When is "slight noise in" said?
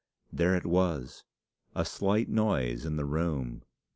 1.85-2.95